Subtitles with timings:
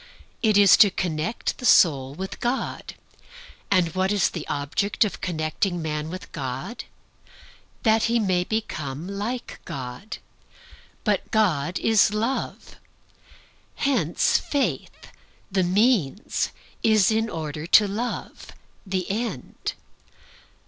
[0.41, 2.95] It is to connect the soul with God.
[3.69, 6.85] And what is the object of connecting man with God?
[7.83, 10.17] That he may become like God.
[11.03, 12.77] But God is Love.
[13.75, 15.11] Hence Faith,
[15.51, 16.49] the means,
[16.81, 19.73] is in order to Love, the end.